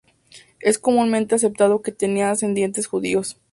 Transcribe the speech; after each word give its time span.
Es 0.59 0.79
comúnmente 0.79 1.35
aceptado 1.35 1.83
que 1.83 1.91
tenía 1.91 2.31
ascendientes 2.31 2.87
judíos. 2.87 3.37